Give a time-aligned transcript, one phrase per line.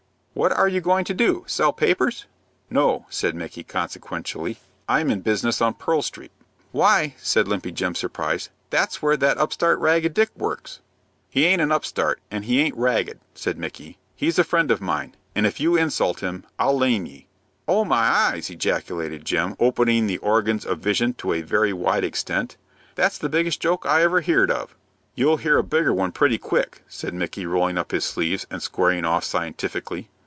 [0.33, 1.43] What are you going to do?
[1.45, 2.25] Sell papers?"
[2.69, 4.57] "No," said Micky, consequentially.
[4.87, 6.31] "I'm in business on Pearl Street."
[6.71, 10.79] "Why," said Limpy Jim, surprised, "that's where that upstart Ragged Dick works."
[11.29, 13.97] "He aint an upstart, an' he aint ragged," said Micky.
[14.15, 17.27] "He's a friend of mine, an' if you insult him, I'll lam' ye."
[17.67, 22.55] "O my eyes!" ejaculated Jim, opening the organs of vision to a very wide extent;
[22.95, 24.75] "that's the biggest joke I ever heerd of."
[25.13, 28.63] "You'll hear of a bigger one pretty quick," said Micky, rolling up his sleeves, and
[28.63, 30.07] squaring off scientifically.